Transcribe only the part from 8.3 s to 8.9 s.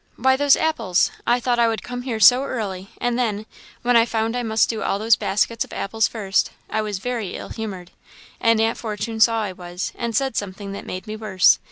and Aunt